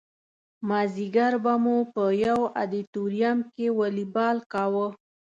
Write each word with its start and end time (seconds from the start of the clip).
مازدیګر 0.67 1.33
به 1.43 1.53
مو 1.63 1.77
په 1.93 2.03
یو 2.25 2.39
ادیتوریم 2.61 3.39
کې 3.53 3.67
والیبال 3.77 4.37
کاوه. 4.51 4.87